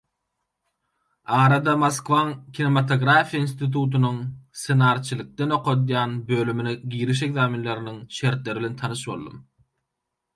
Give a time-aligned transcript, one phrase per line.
[1.39, 4.17] Arada, Moskwaň kinomatografiýa institutynyň
[4.61, 9.45] ssenariçilikden okadýan bölümine giriş ekzamenleriiniň şertleri bilen tanyş boldum.